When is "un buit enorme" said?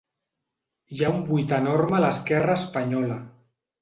1.17-1.99